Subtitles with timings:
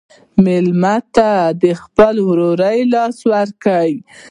[0.43, 1.29] مېلمه ته
[1.61, 2.59] د خپل ورور
[2.93, 3.79] لاس ورکړه.